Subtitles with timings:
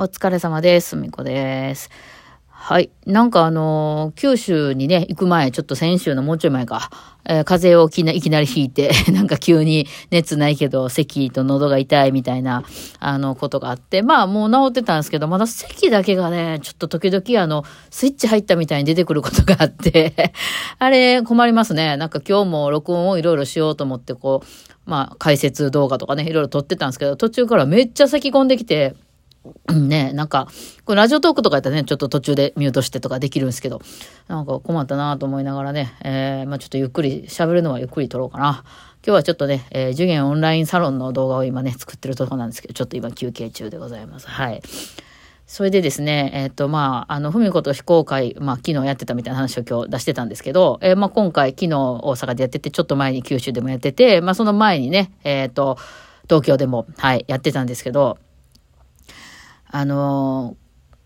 [0.00, 0.90] お疲れ様です。
[0.90, 1.90] すみこです。
[2.46, 2.88] はい。
[3.04, 6.88] なんかあのー、九州にね、行く前、ちょっと先週のもうちょい前か、
[7.24, 12.62] えー、風邪をきないきなり引いて、 なんか急に熱ないけど、咳と喉が痛いみたいな、
[13.00, 20.32] あの、ことがあって、まあもう治ってたんですけど、まだ咳だけがね、ちょっと時々あの、スイッチ入ったみたいに出てくることがあって
[20.78, 21.96] あれ困りますね。
[21.96, 28.94] なんか今日も録音をいろいろしようと思って、こう、まあ解説動画とかね、いろいろ撮ってたんですけど、途中からめっちゃ咳込んできて、
[29.72, 30.48] ねなんか、
[30.84, 33.80] これラジオトークとかやったらね、ちょっと途中でミュートしてとかできるんですけど、
[34.28, 38.64] なんか困ったなと思いながらね、えー、まあちょっとゆっくり、喋るのはゆっくり撮ろうかな。
[39.06, 44.28] 今日はちょっとね、えー、受験オンラインサロンの動画を今ね、作ってるとこなんですけど、ちょっと今休憩中でございます。
[44.28, 44.62] はい。
[45.48, 55.78] それでですね、えっ、ー、と、まあ、あの、ふみこと非公開、まあ、昨日やってたみたいな話を今日出してたんですけど、えー、まあ、今回、昨日大阪でやってて、ちょっと前に九州でもやってて、まあ、その前にね、えっ、ー、と、
[56.24, 58.18] 東京でも、はい、やってたんですけど、
[59.70, 60.56] あの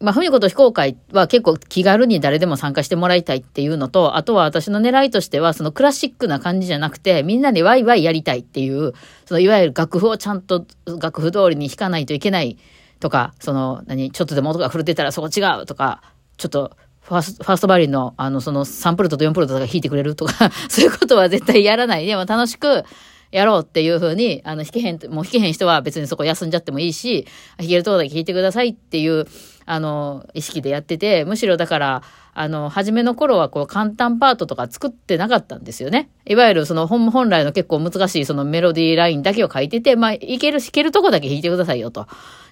[0.02, 8.94] まあ、ふみこと非公開は結構気軽に誰でも参加してもらいたいっていうのと、あとは私の狙いとしては、そのクラシックな感じじゃなくて、みんなでワイワイやりたいっていう、
[9.26, 10.66] そのいわゆる楽譜をちゃんと
[11.00, 12.58] 楽譜通りに弾かないといけない
[12.98, 16.02] とか、その、何、ちょっとでも音が震ってたらそこ違うとか、
[16.36, 22.06] ちょっと、ファースト、ファーストバリンの、あの、その3プルトと4プルトとか弾いてくれるとか そういうことは絶対やらない。
[22.06, 22.84] でも楽しく、
[23.32, 27.26] やろうっていうふうに、あの、弾けへん、もう弾けへん人は別にそこ休んじゃってもいいし、
[27.58, 29.26] 弾けるとこだけ弾いてくださいっていう、
[29.64, 32.02] あの、意識でやってて、むしろだから、
[32.34, 36.10] あの、初めの頃はこう簡単パートとか作ってなかったんですよね。
[36.26, 42.06] いわゆるその本本来の結構難しいそのメロディーラインだけを書いてて、まあ、いける、弾けるとこだけ弾いてくださいよと。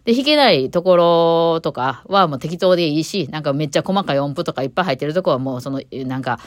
[0.04, 6.38] で、弾けないところとかはもう適当でいいし、なんかめっちゃ細かい音符とかいっぱい入ってるとこはもうその、なんか、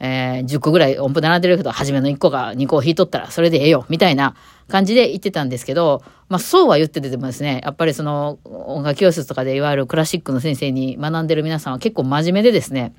[0.00, 4.34] えー、10個ぐらい音符並んでるけど、初めの1個が2個弾いとったらそれでええよ、みたいな
[4.68, 12.94] 感じで言ってたんですけど、まあそうは言っててもですね、やっぱりその音楽教室とかでいわゆるクラシックの先生に学んでる皆さんは結構真面目でですね、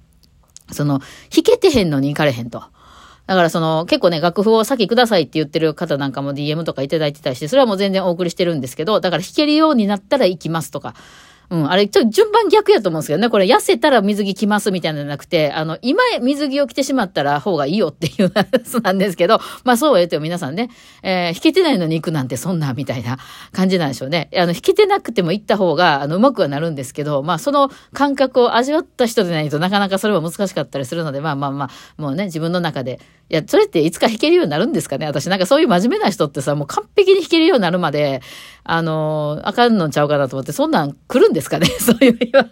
[0.71, 2.63] その、弾けてへんのに行かれへんと。
[3.27, 10.95] だからその、結構ね、楽譜を先くださいって言ってる方なんかも DM とかいただいてたりして、それはもう全然お送りしてるんですけど、だから弾けるようになったら行きますとか、
[11.51, 13.29] うん、あれ、ちょっと順番逆やと思うんですけどね。
[13.29, 20.69] これ、痩せたら水着着ますみたいなのじゃなくて、あの、今水着を着てしまったら方がいいよっていうやつなんですけど、 まあそうは言っても皆さんね、
[21.03, 23.17] えー、弾けてないのに行くなんてそんな、みたいな
[23.51, 24.29] 感じなんでしょうね。
[24.33, 38.21] あの、弾けてなくても行った方が、あの、うまくはなるんですけど、まあその感覚を味わった人でないとなかなかそれは難しかったりするので、まあまあまあ、もうね、自分の中で、いや、それっていつか弾けるようになるんですかね私なんかそういう真面目な人ってさ、もう完璧に弾けるようになるまで、
[38.63, 41.67] あの、あかんのちゃうかなと思って、そんなん来るんですかね？
[41.79, 42.45] そういう日は。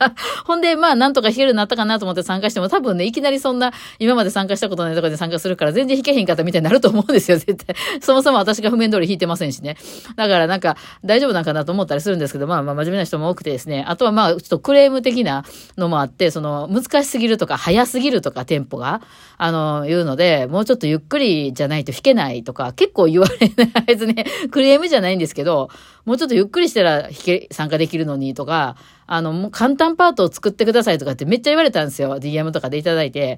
[0.46, 7.75] ほんで、まあ、なんとか弾けるようになったかなと思って参加しても、多分ね、いきなりそんな、今まで参加したことないところで参加するから、全然弾けへんかったみたいになると思うんですよ、 絶対。
[8.02, 9.78] そもそも私が譜面通り弾いてませんしね。
[10.16, 13.86] だからなんか、大丈夫なんかなと思ったりするんですけど、まあ、まあ、真面目な人も多くてですね。
[13.88, 15.44] あとはまあ、ちょっとクレーム的な
[15.78, 19.02] のもあって、その、難しすぎるとか、早すぎるとか、テンポが、
[19.38, 23.84] あの、言うので、もうちょっとゆっくりじゃないと弾けないとか、結構言われない。
[23.86, 24.16] 別に、
[24.52, 25.70] クレームじゃないんですけど、
[26.09, 32.18] もうちょっとゆっくりしたら弾け、参加できるのにとか、あの、もう簡単パートを作ってくださいとかってめっちゃ言われたんですよ。
[32.18, 33.38] DM とかでいただいて。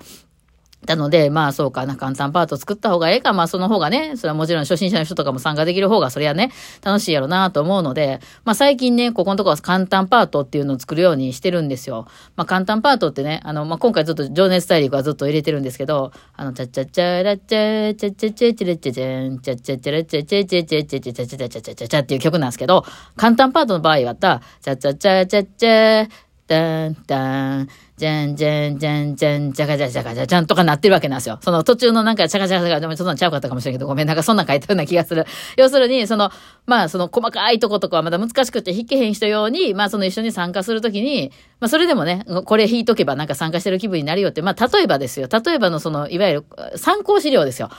[0.88, 6.52] なので、まあそうかな、簡単パート作った方がええか、まあその方がね、それはもちろん初心者の人とかも参加できる方が、それはね、
[6.84, 12.08] 楽しいやろなと思うので、まあ最近ね、ここのところは簡単パートっていうのを作るようにしてるんですよ。
[12.36, 22.84] まあ簡単パートってね、あの、まあ今回ずっと情熱大陸はずっと入れてるんですけど、あの、チャッチャッチャラッチャチャッチャッチャチャラッチャチャン、チャッチャッチャラッチャチャチャチャチャチャチャチャチャチャチャチャチャっていう曲なんですけど、
[23.16, 26.10] 簡単パートの場合はた、チャッチャッチャチャ
[26.52, 31.40] チャダンダン、じゃんじゃんじゃんじゃん、じゃがじゃじゃがじゃじゃんとかなってるわけなんですよ。
[31.42, 35.26] その途中のなんか、ちゃがちゃがちゃが、でもちょっとちゃうかったかもしれんけど、ごめん、なんかそんなん書いたような気がする。
[35.56, 36.30] 要するに、その、
[36.66, 41.32] まあ、その細かいとことかはまだ難しくて弾けへん人用に、まあ、その一緒に参加するときに、
[41.62, 45.30] まあ、それでもね、これ弾いとけばなんか参加してる気分になるよって、まあ、例えばですよ。
[45.32, 46.46] 例えばのその、いわゆる
[46.76, 47.70] 参考資料ですよ。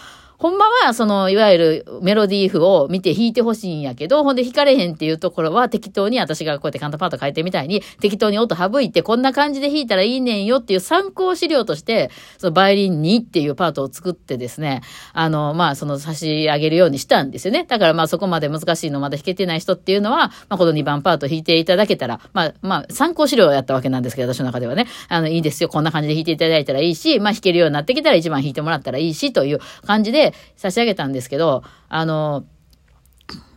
[0.43, 14.81] ほんまは、その、いわゆるメロディー譜を見て弾いてほしいんやけど、ほんで弾かれへんっていうところは適当に私がこうやってカンタパート変えてみたいに、適当に音省いて、こんな感じで弾いたらいいねんよっていう参考資料として、そのバイオリン2っていうパートを作ってですね、
[15.13, 17.63] あの、まあ、その差し上げるようにしたんですよね。
[17.63, 25.69] だからまあそこまで難しいのまだ弾けてない人っていうのは、まあ、この2番パート弾いていただけたら、まあ、まあ、参考資料をやったわけなんですけど、私の中ではね、あの、いいですよ。
[25.69, 32.45] こんな感じで弾いていただいたらいいし、まあ、弾けるようになってきたら1番弾いてもらったらいいし、という感じで差し上げたんですけど、あの、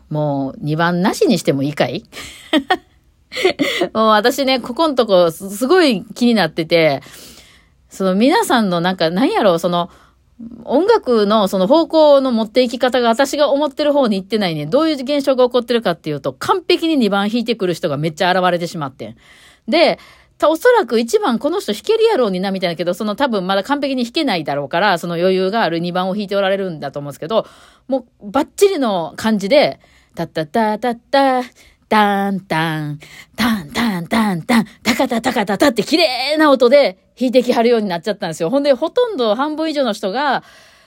[0.10, 2.04] もう2番なしにしてもいいかい？
[3.94, 7.02] もう私ね、ここのとこすごい気になってて、
[7.90, 9.90] その皆さんのなんか何やろう、その、
[10.66, 14.66] 音楽のその方向の持っていき方が私が思ってる方に行ってないね。
[14.66, 19.16] どういう現象が起こってるかっていうと、完璧に2番弾いてくる人がめっちゃ現れてしまって。
[19.68, 19.98] で、
[20.44, 27.48] おそらく1番この人弾けるやろうになみたいだけど、その多分まだ完璧に弾けないだろうから、その余裕がある2番を弾いておられるんだと思うんですけど、
[27.88, 29.80] もうバッチリの感じで、
[30.16, 31.42] タッタッタッタッタ、
[31.88, 33.00] タンタン、
[33.36, 38.50] タンタンタンタン、タカタタカタタって綺麗な音で弾いてきはるようになっちゃったんですよ。
[38.50, 40.44] ほんで、ほとんど半分以上の人が、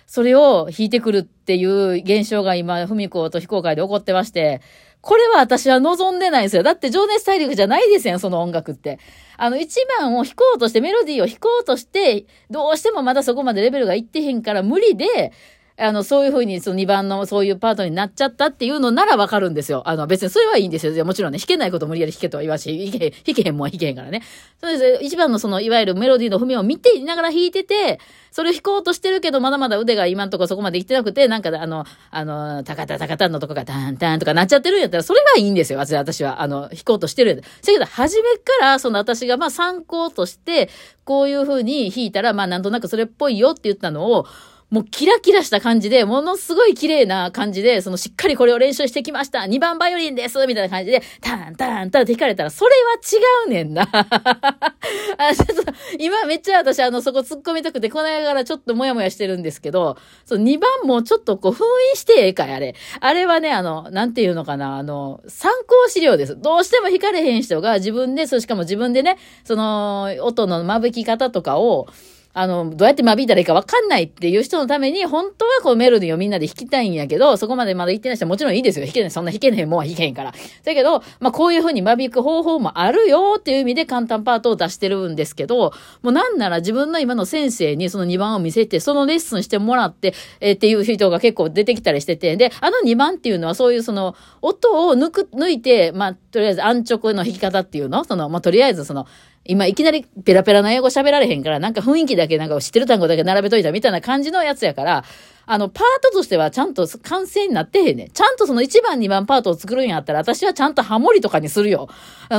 [0.07, 4.61] それを弾いてくるっていう現象が今、文子と非公開で起こってまして、
[5.01, 6.63] これは私は望んでないんですよ。
[6.63, 8.99] だって情熱大陸じゃないですよ、その音楽って。
[9.39, 15.33] あの、一番を弾こうとして、メロディーを弾こうとして、どうしてもまだそこまでレベルがいってへんから無理で、
[15.81, 19.83] あの、そういうふうに、その2番のそういうパートになっちゃったっていうのならわかるんですよ。
[19.87, 21.05] あの、別にそれはいいんですよ。
[21.05, 24.23] もちろんね、弾けないこと無理やり弾けとは言わし、弾け、弾けへんもん弾けへんからね。
[24.61, 25.05] そうです。
[25.05, 28.01] 一番のその、いわゆるメロディーの踏みを見ていながら弾いてて、
[28.33, 35.79] それを弾こうとしてるけど、まだまだ腕が今んとこそこまでいってなくて、なんか、あの、あの、タカタタカタンのとこがタンタンとかなっちゃってるんやったら、それがいいんですよ。
[35.79, 40.71] 私は、あの、弾こうとしてるんだけど、初めから、その私がまあ参考として、
[41.05, 44.27] こういうふうに弾いたら、まあなんとなくそれっぽいよって言ったのを、
[44.71, 49.41] もうキラキラした感じで、ものすごい綺麗な感じで、そのしっかりこれを練習してきました。
[49.41, 53.89] 2番バイオリンですみたいな感じで、タンタンタンって弾かれたら、それは違うねんな。
[53.91, 61.65] あちょっと今めっちゃ私あの、そこ突っ込みたくて、この間からちょっともやもやしてるんですけど、その2番もちょっとこう封
[61.95, 62.75] 印してええかい、あれ。
[63.01, 66.39] あれはね、あの、なんていうのかな、あの、参考資料です。
[66.39, 71.87] どうしても弾かれへん人が自分で、そしかも自分でね、その、音の間引き方とかを、
[72.35, 78.85] あの、どうやって間引いたらいいかわかんないっていう人のために、本当はこうメロディーをみんなで弾きたいんやけど、そこまでまだ行ってない人はもちろんいいですよ。
[78.87, 79.11] 弾けない。
[79.11, 80.33] そんな弾けないもんは弾けへんから。
[80.65, 85.73] だけど、まあこういう風に間引く方法もあるよっていう意味で簡単パートを出してるんですけど、
[86.03, 99.07] もうなんなら自分の今の先生にその2番を見せて、そのレッスンしてもらって、えー、っていう人が結構出てきたりしてて、で、あの2番っていうのはそういうその、音を抜く、抜いて、まあ、とりあえず安直の弾き方っていうのその、まあとりあえずその、
[99.49, 105.05] 今いきなりペラペラな英語喋られへんから、なんか雰囲気だけなんか知ってる単語だけ並べといたみたいな感じのやつやから、
[105.47, 108.11] あの、パートとしてはちゃんと完成になってへんねん。
[108.11, 111.89] ちゃんとその1番、2番パートを作るんやったら、私はちゃんとハモリとかにするよ。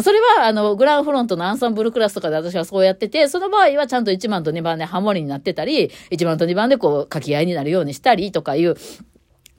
[0.03, 8.75] それは、あの、グランフロントのアンサンブルクラスとかで私はそうやってて、その場合はちゃんと1番と2番でハモリになってたり、1番と2番でこう、書き合いになるようにしたりとかいう、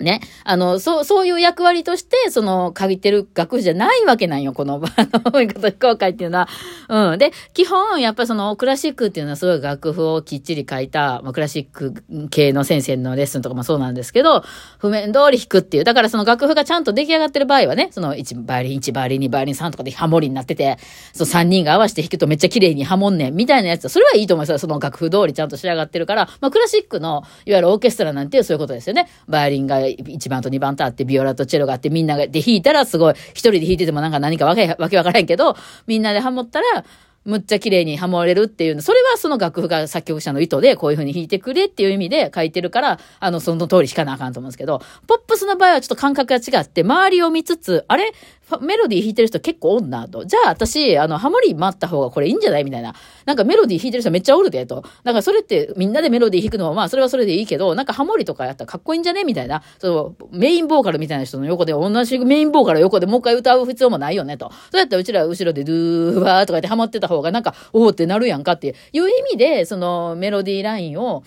[0.02, 0.20] ね。
[0.44, 6.48] あの、そう、そういう役割として、その、限ってる楽譜じゃないわけなんよ、この、 あの、非公開っていうのは。
[6.88, 7.18] うん。
[7.18, 11.94] で、基本、やっぱその、クラシックっていうのはすごい楽譜をきっちり書いた、まあ、クラシック
[12.30, 14.44] 系の先生のレッスンとかもそうなんですけど、
[14.78, 15.84] 譜面通り弾くっていう。
[15.84, 20.78] だからその楽譜がちゃんと出来上がってる場合はね、その、1バイオリン、1バイオリン、2バイオリン、3とかでハモリになってて、
[21.12, 24.58] その3人が合わせて弾くとめっちゃ綺麗にハモんねん、みたいなやつそれはいいと思いますよ。
[24.58, 29.08] その楽譜通りちゃんと仕上がってるから、まあ、クラシックの、いわゆるオーケストラなんてそういうことですよね。
[29.28, 35.56] バイオリンが1番と2番とあって、ビオラとチェロがあって、みんなで弾いたらすごい、一人で弾いててもなんか何かわけ、わけわからへんけど、
[35.86, 36.84] みんなでハモったら、
[37.30, 48.12] むっちゃ綺麗にハモれるっていうの、それはその楽譜が作曲者の意図でこういう風に弾いてくれっていう意味で書いてるから、あの、その通り弾かなあかんと思うんですけど、ポップスの場合はちょっと感覚が違って、周りを見つつ、あれ？
[48.62, 50.24] メロディー弾いてる人結構おんなと。
[50.24, 52.64] じゃあ私、あの、ハモリ待った方がこれいいんじゃない？
[52.64, 52.96] みたいな。
[53.24, 54.82] なんかメロディー弾いてる人めっちゃおるで、と。
[55.04, 59.22] だかそれってみんなでメロディー弾くのはまあそれはそれでいいけど、なんかハモリとかやったらかっこいいんじゃね？
[59.22, 59.62] みたいな。
[59.78, 64.50] そう、メインボーカルみたいな人の横で、同じメインボーカル横でもう一回歌う必要もないよね、と。
[64.72, 71.22] そうやったらうちら後ろでドゥーバーとかってハマってた方がなんか、おおってなるやんかっていう意味で、そのメロディーラインを、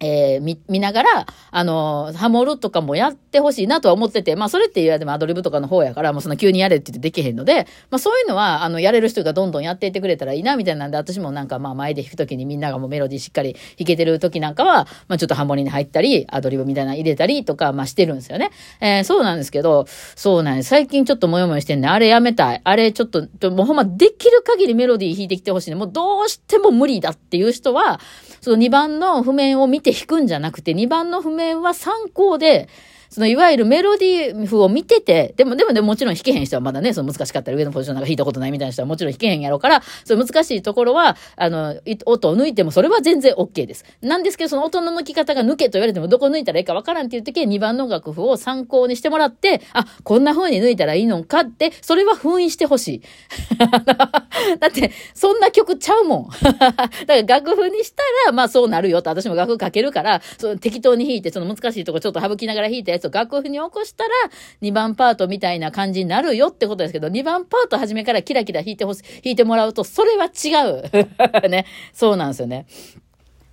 [0.00, 18.50] えー、見、見ながら、あの、ハモるとかもやってほしいなとは思ってて、まあそれって言われてもアドリブとかの方やから、もうそんな急にやれって言ってできへんので、まあそういうのは、あの、やれる人がどんどんやっていってくれたらいいな、みたいなんで、私もなんかまあ前で弾くときにみんながもうメロディーしっかり弾けてるときなんかは、まあちょっとハモリに入ったり、アドリブみたいなの入れたりとか、まあしてるんですよね。
[18.80, 20.68] えー、そうなんですけど、そうなんです。
[20.68, 21.88] 最近ちょっともよもよしてんね。
[21.88, 22.60] あれやめたい。
[22.62, 25.76] あれちょっと、もうほんまできる限りメロディー弾いてきてほしいね。
[25.76, 28.00] もうどうしても無理だっていう人は、
[28.40, 32.68] その2番の譜面を見てて弾くんじゃなくて、2番の譜面は参考で、
[33.16, 43.86] そのいわゆるメロディー譜を見てて、でも、でも、でももちろん弾けへん人はまだね、その難しかったら上のポジションなんか弾いたことないみたいな人はもちろん弾けへんやろうから、その難しいところは、あの、音を抜いてもそれは全然 OK です。
[44.02, 53.02] なんですけど、その音の抜き方が抜けと言われてもどこ抜いたらいいかわからんっていう時は2番の楽譜を参考にしてもらって、あ、こんな風に抜いたらいいのかって、それは封印してほしい。
[54.60, 56.28] だって、そんな曲ちゃうもん。
[56.44, 64.10] だから楽譜にしたら、まあそうなるよと、私も楽譜書けるから、その適当に弾いて、その難しいとこちょっと省きながら弾いたやつを楽譜に起こしたら、
[64.62, 70.90] 2番パートみたいな感じになるよってことですけど、2番パート初めからキラキラ弾いてほし、弾いてもらうと、それは違う。
[71.48, 71.66] ね。
[71.92, 72.66] そうなんですよね。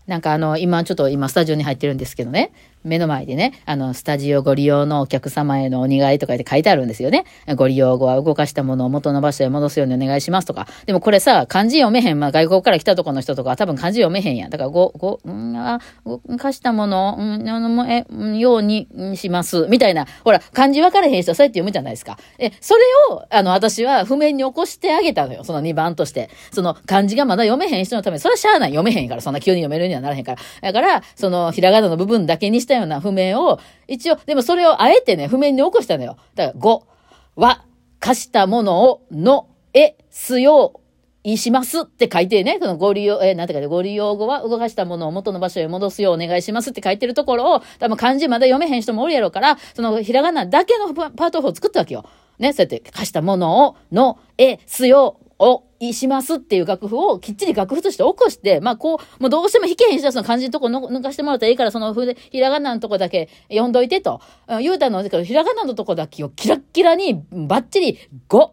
[0.08, 2.52] なんかあの、今ちょっと今スタジオに入ってるんですけどね、
[2.84, 7.26] 目の前でね、あの、スタジオご利用のお客様へのお願いとかって書いてあるんですよね。
[7.56, 10.68] ご利用後は動かしたものを元の場所へ戻すようにお願いしますとか。
[10.86, 12.20] でもこれさ、漢字読めへん。
[12.20, 14.50] まあ外国から来たとこの人とか多分漢字読めへんやん。
[14.50, 18.06] だからご、ご、んあ、動かしたものを、んあの、え、
[18.38, 19.68] ようにします。
[19.70, 20.06] みたいな。
[20.24, 22.18] ほら、漢字分からへん人はそうやって読むじゃないですか。
[22.40, 25.44] え、それを、あの、私は譜面に起こしてあげたのよ。
[25.44, 26.30] その2番として。
[26.52, 30.72] その漢字がまだ読めへん人のために、それはしゃあない読めへんから、そんな急に読めるにはならへんから。
[30.72, 36.18] だから、その、ひらがなの部分だけにしてたような譜面を、一応、でもそれをあえてね、譜面に起こしたのよ。
[36.36, 36.88] だから、ご、
[37.36, 37.64] わ、
[38.00, 40.80] 貸したものを、の、え、すよう、
[41.24, 52.06] いしますって書いてね、そのご利用、えー、なんて書いて、ご利用後は動かしたものを元の場所へ戻すようお願いしますって書いてるところを、多分漢字まだ読めへん人もおるやろうから、そのひらがなだけのパート4を作ったわけよ。
[52.40, 64.22] ね、そうやって貸したものを、の、え、すよ、を、しますっていう楽譜をきっちり楽譜として起こして、まあこう、もうどうしても弾けへん人はその漢字のとこ抜かしてもらったらいいから、その筆、ひらがなのとこだけ読んどいてと。
[64.62, 68.50] 言うたのですけど、ひらがなのとこだけをキラッキラにバッチリ、5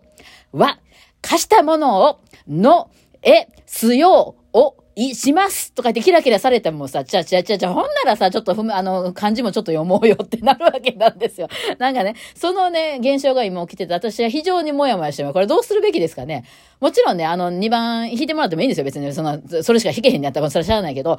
[0.53, 0.81] は、
[1.23, 2.91] 貸したものを、の、
[3.23, 11.49] え、すよう、お、い、しますとか言ってキラキラされてもさ、ちゃちゃちゃちゃ、ほんならさ、ちょっとふむ、あの、漢字もちょっと読もうよってなるわけなんですよ。
[11.79, 15.33] なんかね、そのね、現象が今起きてて、私は非常にもやもやしてます。
[15.33, 16.45] これどうするべきですかね？
[16.81, 18.85] もちろんね、あの、2番弾いてもらってもいいんですよ。
[18.85, 21.19] 別に、その、それしか弾けへんやったら、それは知らないけど、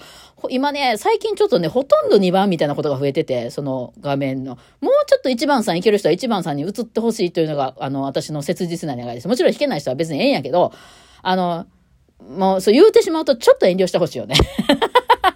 [0.50, 4.58] 今ね、最近ちょっとね、ほとんど2番みたいなことが増えてて、その画面の。
[4.82, 9.28] もうちょっと1番さんいける人は1番さんに移ってほしいというのが、あの、私の切実な願いです。
[9.28, 10.72] もちろん弾けない人は別にええんやけど、
[11.22, 11.68] あの、
[12.30, 14.36] もう、そう言うてしまうとちょっと遠慮してほしいよね。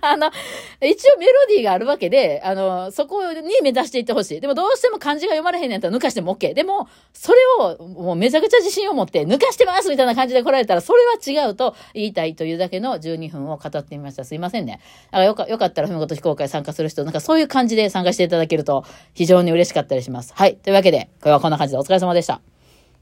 [0.02, 0.30] あの、
[0.82, 4.42] 一応メロディーがあるわけで、あの、そこに目指していってほしい。
[4.42, 6.54] でもどうしても漢字が読まれへんねんったら抜かしても OK。
[6.54, 14.24] でも、それをもうめちゃくちゃ自信を持って抜かしてますみたいな感じで来られたら、それは違うと言いたいというだけの12分を語ってみました。
[14.24, 14.80] すいませんね。
[15.12, 20.34] だよかよかったら、ふみごと非公開参加する人、なんかそういう感じで参加していただけると非常に嬉しかったりします。
[20.36, 20.56] はい。
[20.56, 22.55] というわけで、今日はこんな感じでお疲れ様でした。